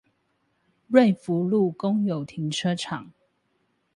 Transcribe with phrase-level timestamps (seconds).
[0.87, 3.13] 瑞福路公共停車場